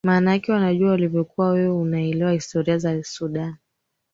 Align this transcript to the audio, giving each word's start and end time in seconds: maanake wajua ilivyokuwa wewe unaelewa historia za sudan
maanake 0.05 0.51
wajua 0.51 0.93
ilivyokuwa 0.95 1.49
wewe 1.49 1.73
unaelewa 1.81 2.31
historia 2.31 2.77
za 2.77 3.03
sudan 3.03 3.55